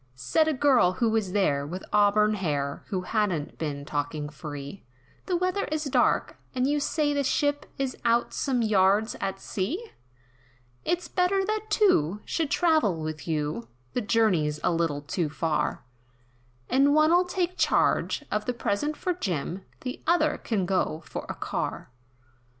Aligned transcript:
Said 0.15 0.47
a 0.47 0.53
girl, 0.53 0.93
who 0.93 1.11
was 1.11 1.31
there, 1.31 1.63
with 1.63 1.83
auburn 1.93 2.33
hair, 2.33 2.83
Who 2.87 3.01
hadn't 3.03 3.59
been 3.59 3.85
talking 3.85 4.29
free, 4.29 4.83
"The 5.27 5.37
weather 5.37 5.65
is 5.65 5.83
dark, 5.83 6.37
and 6.55 6.65
you 6.65 6.79
say 6.79 7.13
the 7.13 7.23
ship, 7.23 7.67
Is 7.77 7.95
out 8.03 8.33
some 8.33 8.63
yards 8.63 9.15
at 9.21 9.39
sea, 9.39 9.91
"It's 10.83 11.07
better 11.07 11.45
that 11.45 11.67
two, 11.69 12.19
should 12.25 12.49
travel 12.49 12.99
with 13.03 13.27
you, 13.27 13.67
The 13.93 14.01
journey's 14.01 14.59
a 14.63 14.71
little 14.71 15.01
too 15.03 15.29
far, 15.29 15.83
And 16.67 16.95
one'll 16.95 17.25
take 17.25 17.55
charge 17.55 18.25
of 18.31 18.45
the 18.45 18.53
present 18.55 18.97
from 18.97 19.17
Jim, 19.19 19.65
The 19.81 20.01
other, 20.07 20.39
can 20.39 20.65
go 20.65 21.03
for 21.05 21.27
a 21.29 21.35
car." 21.35 21.91